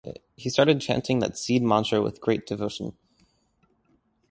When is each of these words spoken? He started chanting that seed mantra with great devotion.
He 0.35 0.49
started 0.49 0.81
chanting 0.81 1.19
that 1.19 1.37
seed 1.37 1.61
mantra 1.61 2.01
with 2.01 2.21
great 2.21 2.47
devotion. 2.47 2.97